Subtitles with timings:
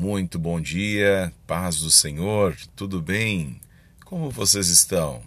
[0.00, 3.60] Muito bom dia, paz do Senhor, tudo bem?
[4.06, 5.22] Como vocês estão?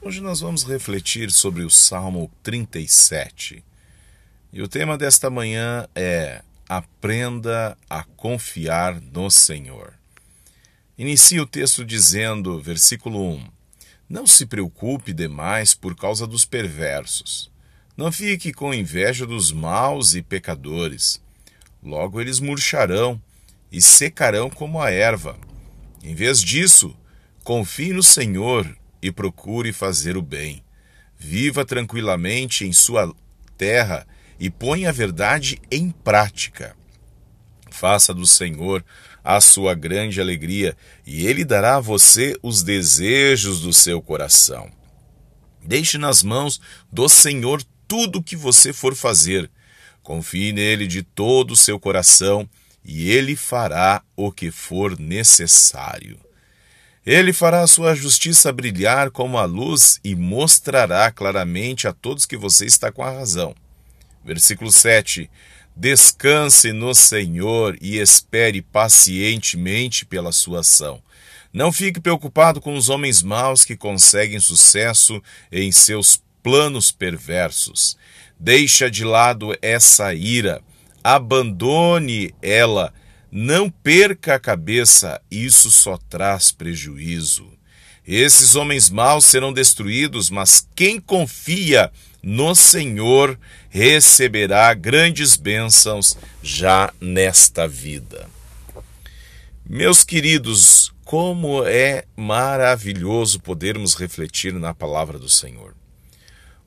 [0.00, 3.64] Hoje nós vamos refletir sobre o Salmo 37.
[4.52, 9.92] E o tema desta manhã é Aprenda a confiar no Senhor.
[10.96, 13.44] Inicia o texto dizendo, versículo 1:
[14.08, 17.50] Não se preocupe demais por causa dos perversos.
[17.96, 21.20] Não fique com inveja dos maus e pecadores.
[21.82, 23.20] Logo eles murcharão
[23.70, 25.38] e secarão como a erva.
[26.02, 26.96] Em vez disso,
[27.44, 28.66] confie no Senhor
[29.02, 30.62] e procure fazer o bem.
[31.18, 33.14] Viva tranquilamente em sua
[33.56, 34.06] terra
[34.38, 36.74] e ponha a verdade em prática.
[37.70, 38.84] Faça do Senhor
[39.22, 40.76] a sua grande alegria
[41.06, 44.70] e ele dará a você os desejos do seu coração.
[45.62, 46.60] Deixe nas mãos
[46.90, 49.50] do Senhor tudo o que você for fazer.
[50.02, 52.48] Confie nele de todo o seu coração
[52.84, 56.18] e ele fará o que for necessário.
[57.04, 62.36] Ele fará a sua justiça brilhar como a luz e mostrará claramente a todos que
[62.36, 63.54] você está com a razão.
[64.24, 65.30] Versículo 7.
[65.74, 71.02] Descanse no Senhor e espere pacientemente pela sua ação.
[71.52, 77.96] Não fique preocupado com os homens maus que conseguem sucesso em seus planos perversos.
[78.38, 80.62] Deixa de lado essa ira
[81.02, 82.92] abandone ela,
[83.30, 87.50] não perca a cabeça, isso só traz prejuízo.
[88.06, 91.92] Esses homens maus serão destruídos, mas quem confia
[92.22, 98.28] no Senhor receberá grandes bênçãos já nesta vida.
[99.64, 105.74] Meus queridos, como é maravilhoso podermos refletir na palavra do Senhor.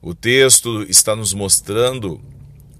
[0.00, 2.20] O texto está nos mostrando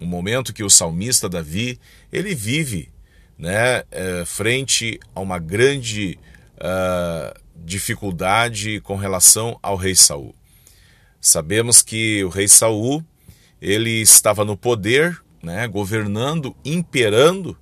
[0.01, 1.79] um momento que o salmista Davi
[2.13, 2.93] ele vive
[3.39, 6.19] né, é, frente a uma grande
[6.57, 10.35] uh, dificuldade com relação ao rei Saul.
[11.21, 13.05] Sabemos que o rei Saul
[13.61, 17.57] ele estava no poder, né, governando, imperando,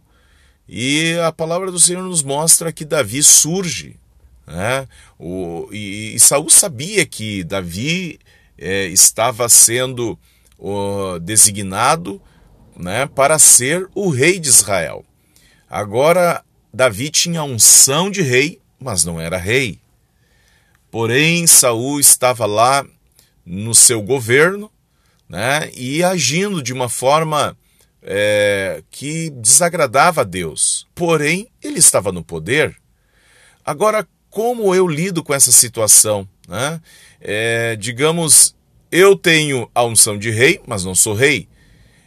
[0.69, 3.97] e a palavra do Senhor nos mostra que Davi surge.
[4.47, 8.19] Né, o, e, e Saul sabia que Davi
[8.59, 10.19] é, estava sendo
[11.23, 12.23] designado
[12.77, 15.05] né, para ser o rei de Israel.
[15.69, 19.79] Agora, Davi tinha unção de rei, mas não era rei.
[20.91, 22.85] Porém, Saul estava lá
[23.45, 24.71] no seu governo
[25.29, 27.57] né, e agindo de uma forma
[28.03, 30.87] é, que desagradava a Deus.
[30.95, 32.77] Porém, ele estava no poder.
[33.65, 36.29] Agora, como eu lido com essa situação?
[36.49, 36.81] Né?
[37.21, 38.55] É, digamos,
[38.91, 41.49] eu tenho a unção de rei, mas não sou rei.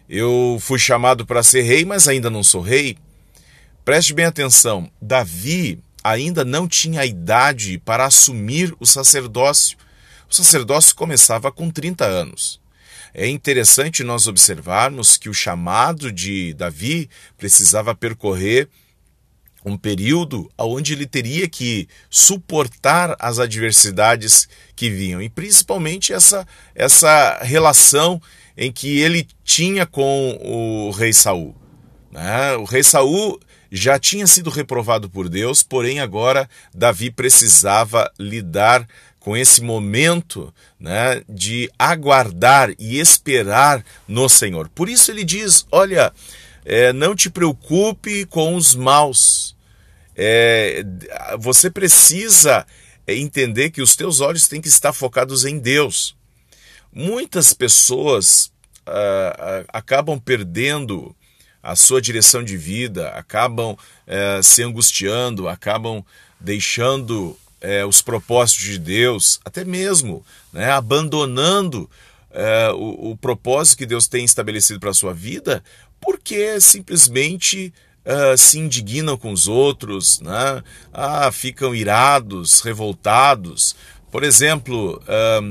[0.09, 2.97] Eu fui chamado para ser rei, mas ainda não sou rei.
[3.83, 9.77] Preste bem atenção: Davi ainda não tinha a idade para assumir o sacerdócio.
[10.29, 12.59] O sacerdócio começava com 30 anos.
[13.13, 18.67] É interessante nós observarmos que o chamado de Davi precisava percorrer
[19.63, 26.45] um período onde ele teria que suportar as adversidades que vinham e principalmente essa
[26.75, 28.21] essa relação
[28.57, 31.55] em que ele tinha com o rei Saul.
[32.11, 32.55] Né?
[32.55, 33.39] O rei Saul
[33.71, 38.87] já tinha sido reprovado por Deus, porém agora Davi precisava lidar
[39.19, 44.69] com esse momento né, de aguardar e esperar no Senhor.
[44.69, 46.13] Por isso ele diz: olha,
[46.63, 49.55] é, não te preocupe com os maus.
[50.15, 50.85] É,
[51.39, 52.65] você precisa
[53.07, 56.15] entender que os teus olhos têm que estar focados em Deus.
[56.95, 58.51] Muitas pessoas
[58.87, 61.15] uh, uh, acabam perdendo
[61.61, 66.03] a sua direção de vida, acabam uh, se angustiando, acabam
[66.39, 70.23] deixando eh, os propósitos de Deus, até mesmo
[70.53, 71.89] né, abandonando
[72.31, 75.63] eh, o, o, propósito que Deus tem estabelecido para a sua vida,
[75.99, 77.73] porque simplesmente
[78.07, 80.61] Uh, se indignam com os outros, né?
[80.93, 83.75] ah, ficam irados, revoltados,
[84.11, 85.01] por exemplo,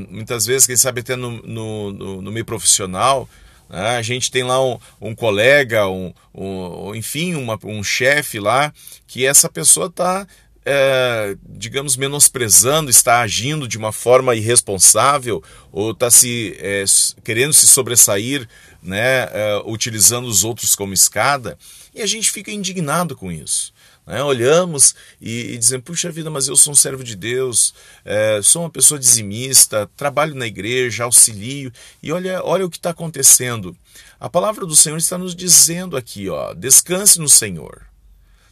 [0.09, 3.29] muitas vezes, quem sabe até no, no, no, meio profissional,
[3.69, 8.73] né, a gente tem lá um, um colega, um, um, enfim, uma, um chefe lá,
[9.06, 10.27] que essa pessoa está,
[10.65, 16.85] é, digamos, menosprezando, está agindo de uma forma irresponsável ou está se é,
[17.23, 18.49] querendo se sobressair,
[18.83, 21.59] né, é, utilizando os outros como escada,
[21.95, 23.73] e a gente fica indignado com isso.
[24.06, 24.23] Né?
[24.23, 27.75] Olhamos e, e dizemos, puxa vida, mas eu sou um servo de Deus,
[28.05, 31.73] é, sou uma pessoa dizimista, trabalho na igreja, auxilio,
[32.03, 33.77] e olha, olha o que está acontecendo.
[34.21, 37.87] A palavra do Senhor está nos dizendo aqui, ó, descanse no Senhor.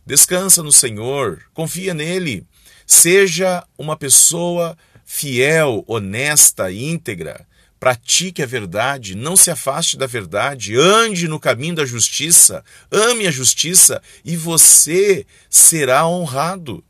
[0.04, 2.44] Descansa no Senhor, confia nele.
[2.86, 7.46] Seja uma pessoa fiel, honesta, íntegra.
[7.82, 13.30] Pratique a verdade, não se afaste da verdade, ande no caminho da justiça, ame a
[13.32, 16.84] justiça e você será honrado.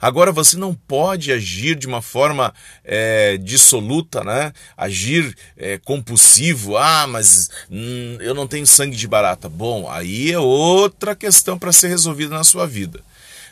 [0.00, 2.54] Agora você não pode agir de uma forma
[2.84, 4.52] é, dissoluta, né?
[4.76, 6.76] Agir é, compulsivo.
[6.76, 9.48] Ah, mas hum, eu não tenho sangue de barata.
[9.48, 13.02] Bom, aí é outra questão para ser resolvida na sua vida.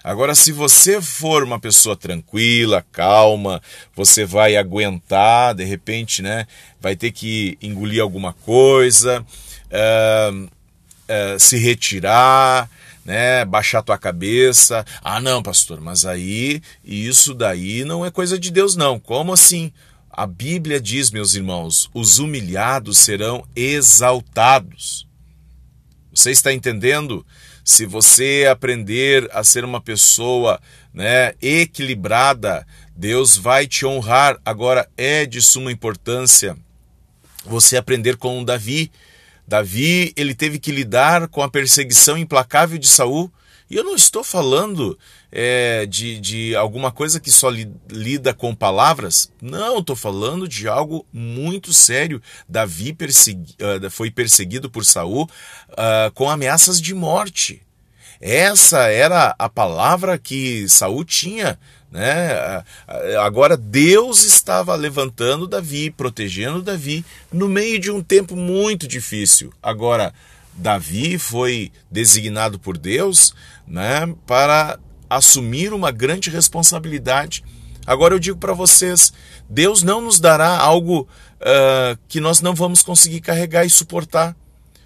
[0.06, 3.60] Agora, se você for uma pessoa tranquila, calma,
[3.92, 6.46] você vai aguentar, de repente, né?
[6.80, 9.26] Vai ter que engolir alguma coisa,
[9.66, 12.70] uh, uh, se retirar,
[13.04, 14.86] né, baixar tua cabeça.
[15.02, 19.00] Ah, não, pastor, mas aí isso daí não é coisa de Deus, não.
[19.00, 19.72] Como assim?
[20.08, 25.04] A Bíblia diz, meus irmãos, os humilhados serão exaltados.
[26.14, 27.26] Você está entendendo?
[27.66, 30.60] Se você aprender a ser uma pessoa
[30.94, 32.64] né, equilibrada,
[32.94, 34.38] Deus vai te honrar.
[34.44, 36.56] Agora é de suma importância
[37.44, 38.92] você aprender com Davi.
[39.48, 43.32] Davi, ele teve que lidar com a perseguição implacável de Saul.
[43.68, 44.98] E eu não estou falando
[45.32, 49.30] é, de, de alguma coisa que só li, lida com palavras.
[49.42, 52.22] Não, estou falando de algo muito sério.
[52.48, 57.60] Davi persegui, uh, foi perseguido por Saul uh, com ameaças de morte.
[58.20, 61.58] Essa era a palavra que Saul tinha
[61.90, 62.62] né?
[63.22, 69.52] Agora Deus estava levantando Davi, protegendo Davi no meio de um tempo muito difícil.
[69.62, 70.12] Agora
[70.56, 73.34] Davi foi designado por Deus,
[73.66, 77.44] né, para assumir uma grande responsabilidade.
[77.86, 79.12] Agora eu digo para vocês,
[79.48, 81.08] Deus não nos dará algo
[81.40, 84.36] uh, que nós não vamos conseguir carregar e suportar.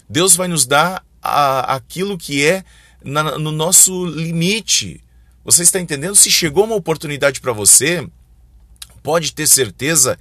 [0.07, 2.63] Deus vai nos dar a, aquilo que é
[3.03, 5.03] na, no nosso limite
[5.43, 6.15] você está entendendo?
[6.15, 8.07] Se chegou uma oportunidade para você,
[9.01, 10.17] pode ter certeza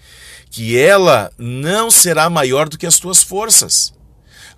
[0.51, 3.93] que ela não será maior do que as tuas forças.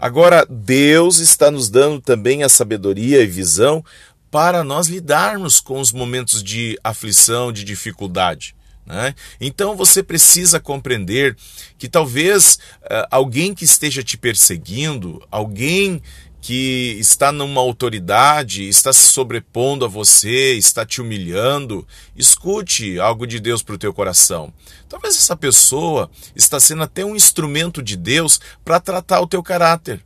[0.02, 3.84] Agora, Deus está nos dando também a sabedoria e visão
[4.32, 8.52] para nós lidarmos com os momentos de aflição, de dificuldade.
[8.84, 9.14] Né?
[9.40, 11.36] Então você precisa compreender
[11.78, 16.02] que talvez uh, alguém que esteja te perseguindo, alguém
[16.42, 21.86] que está numa autoridade, está se sobrepondo a você, está te humilhando,
[22.16, 24.52] escute algo de Deus para o teu coração.
[24.88, 30.04] Talvez essa pessoa está sendo até um instrumento de Deus para tratar o teu caráter,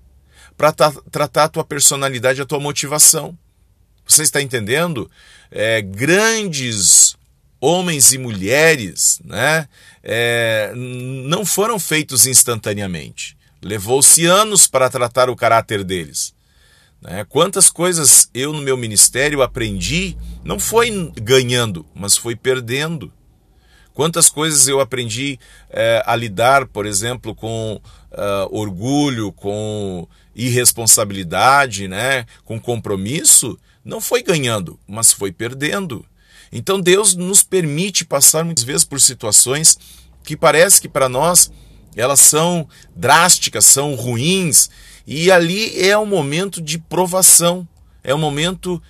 [0.58, 3.36] para tra tratar a tua personalidade, a tua motivação.
[4.06, 5.10] Você está entendendo?
[5.50, 7.16] É, grandes
[7.58, 9.66] homens e mulheres né,
[10.02, 13.35] é, não foram feitos instantaneamente.
[13.66, 16.32] Levou-se anos para tratar o caráter deles.
[17.02, 17.24] Né?
[17.28, 23.12] Quantas coisas eu no meu ministério aprendi, não foi ganhando, mas foi perdendo.
[23.92, 25.36] Quantas coisas eu aprendi
[25.68, 27.80] é, a lidar, por exemplo, com
[28.12, 32.24] uh, orgulho, com irresponsabilidade, né?
[32.44, 36.06] com compromisso, não foi ganhando, mas foi perdendo.
[36.52, 39.76] Então Deus nos permite passar muitas vezes por situações
[40.22, 41.50] que parece que para nós
[41.96, 44.68] elas são drásticas, são ruins,
[45.06, 47.66] e ali é um momento de provação,
[48.04, 48.82] é um momento,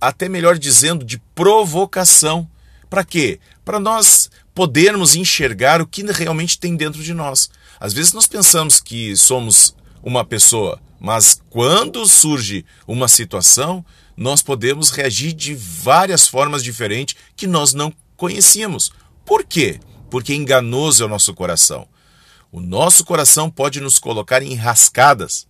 [0.00, 2.48] até melhor dizendo, de provocação.
[2.88, 3.38] Para quê?
[3.64, 7.50] Para nós podermos enxergar o que realmente tem dentro de nós.
[7.78, 13.84] Às vezes nós pensamos que somos uma pessoa, mas quando surge uma situação,
[14.16, 18.92] nós podemos reagir de várias formas diferentes que nós não conhecíamos.
[19.24, 19.80] Por quê?
[20.08, 21.88] Porque enganoso é o nosso coração.
[22.54, 25.44] O nosso coração pode nos colocar em rascadas.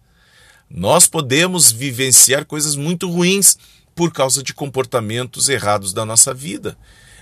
[0.70, 3.58] Nós podemos vivenciar coisas muito ruins
[3.94, 6.78] por causa de comportamentos errados da nossa vida.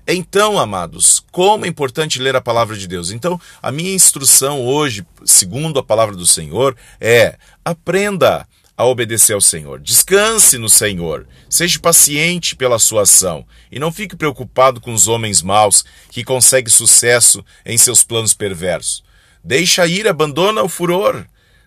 [0.06, 3.10] Então, amados, como é importante ler a palavra de Deus.
[3.10, 8.46] Então, a minha instrução hoje, segundo a palavra do Senhor, é: aprenda
[8.76, 9.80] a obedecer ao Senhor.
[9.80, 11.26] Descanse no Senhor.
[11.50, 16.70] Seja paciente pela sua ação e não fique preocupado com os homens maus que conseguem
[16.70, 19.02] sucesso em seus planos perversos.
[19.44, 21.24] Deixa ir, abandona o furor.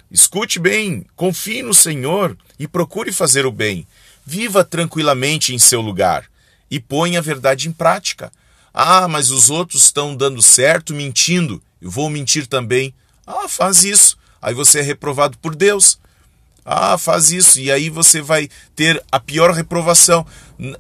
[0.09, 3.85] Escute bem, confie no Senhor e procure fazer o bem.
[4.25, 6.25] Viva tranquilamente em seu lugar
[6.69, 8.31] e ponha a verdade em prática.
[8.73, 11.61] Ah, mas os outros estão dando certo mentindo.
[11.81, 12.93] Eu vou mentir também.
[13.25, 14.17] Ah, faz isso.
[14.41, 15.99] Aí você é reprovado por Deus.
[16.65, 17.59] Ah, faz isso.
[17.59, 20.25] E aí você vai ter a pior reprovação.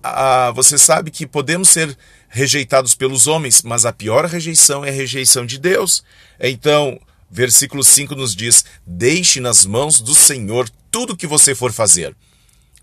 [0.03, 1.95] Ah, você sabe que podemos ser
[2.27, 6.03] rejeitados pelos homens, mas a pior rejeição é a rejeição de Deus.
[6.39, 6.99] Então,
[7.29, 12.15] versículo 5 nos diz: Deixe nas mãos do Senhor tudo o que você for fazer.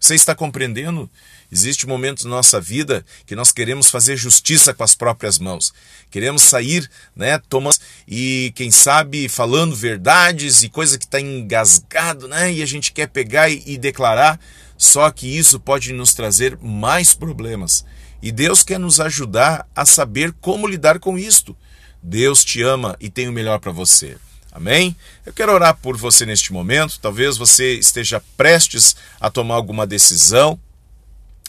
[0.03, 1.09] Você está compreendendo?
[1.51, 5.73] Existe momentos na nossa vida que nós queremos fazer justiça com as próprias mãos.
[6.11, 7.77] Queremos sair, né, tomando
[8.09, 13.07] e quem sabe falando verdades e coisa que está engasgado, né, e a gente quer
[13.07, 14.41] pegar e, e declarar.
[14.77, 17.85] Só que isso pode nos trazer mais problemas.
[18.21, 21.57] E Deus quer nos ajudar a saber como lidar com isto.
[22.03, 24.17] Deus te ama e tem o melhor para você.
[24.53, 24.95] Amém?
[25.25, 27.01] Eu quero orar por você neste momento.
[27.01, 30.61] Talvez você esteja prestes a tomar alguma decisão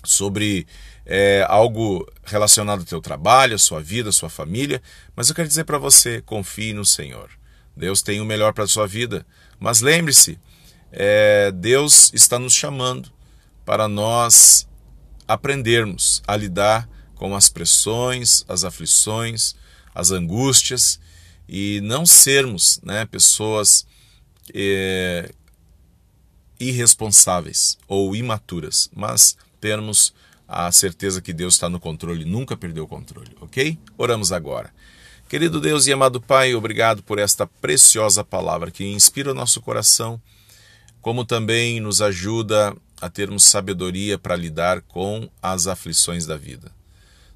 [0.05, 0.65] sobre
[1.05, 4.81] é, algo relacionado ao teu trabalho, à sua vida, à sua família.
[5.17, 7.29] Mas eu quero dizer para você: confie no Senhor.
[7.75, 9.25] Deus tem o melhor para a sua vida.
[9.59, 10.39] Mas lembre-se,
[10.89, 13.11] é, Deus está nos chamando
[13.65, 14.65] para nós
[15.27, 19.55] aprendermos a lidar com as pressões, as aflições,
[19.93, 20.99] as angústias
[21.47, 23.85] e não sermos né, pessoas
[24.53, 25.31] é,
[26.59, 30.13] irresponsáveis ou imaturas, mas termos
[30.47, 33.77] a certeza que Deus está no controle, nunca perdeu o controle, ok?
[33.97, 34.73] Oramos agora.
[35.27, 40.21] Querido Deus e amado Pai, obrigado por esta preciosa palavra que inspira o nosso coração,
[41.01, 46.71] como também nos ajuda a termos sabedoria para lidar com as aflições da vida.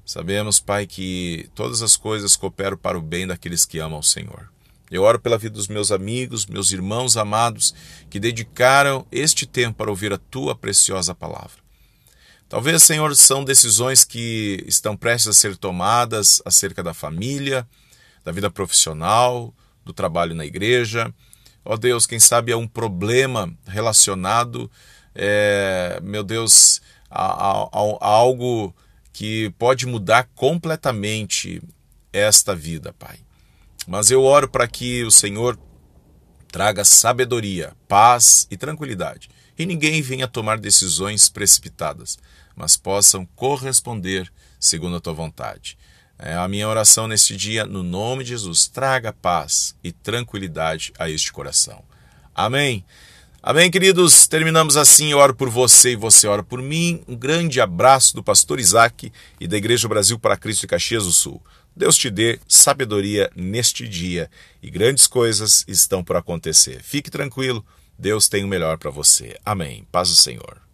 [0.08, 4.48] Sabemos, Pai, que todas as coisas cooperam para o bem daqueles que amam o Senhor.
[4.90, 7.74] Eu oro pela vida dos meus amigos, meus irmãos amados,
[8.08, 11.58] que dedicaram este tempo para ouvir a tua preciosa palavra.
[12.48, 17.68] Talvez, Senhor, são decisões que estão prestes a ser tomadas acerca da família,
[18.24, 19.52] da vida profissional,
[19.84, 21.12] do trabalho na igreja.
[21.62, 24.70] Ó oh, Deus, quem sabe é um problema relacionado,
[25.14, 27.68] é, meu Deus, a, a,
[28.00, 28.74] a algo
[29.18, 31.60] que pode mudar completamente
[32.12, 33.18] esta vida, Pai.
[33.84, 35.58] Mas eu oro para que o Senhor
[36.46, 42.16] traga sabedoria, paz e tranquilidade, e ninguém venha tomar decisões precipitadas,
[42.54, 45.76] mas possam corresponder segundo a tua vontade.
[46.16, 51.10] É a minha oração neste dia, no nome de Jesus, traga paz e tranquilidade a
[51.10, 51.82] este coração.
[52.32, 52.84] Amém.
[53.50, 54.26] Amém, queridos?
[54.26, 55.10] Terminamos assim.
[55.10, 57.02] Eu oro por você e você ora por mim.
[57.08, 61.12] Um grande abraço do pastor Isaac e da Igreja Brasil para Cristo de Caxias do
[61.12, 61.42] Sul.
[61.74, 64.30] Deus te dê sabedoria neste dia
[64.62, 66.82] e grandes coisas estão por acontecer.
[66.82, 67.64] Fique tranquilo,
[67.98, 69.34] Deus tem o melhor para você.
[69.46, 69.86] Amém.
[69.90, 70.67] Paz do Senhor.